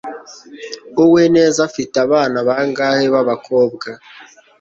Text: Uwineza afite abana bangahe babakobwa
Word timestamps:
Uwineza 1.03 1.59
afite 1.69 1.95
abana 2.05 2.37
bangahe 2.47 3.05
babakobwa 3.15 3.87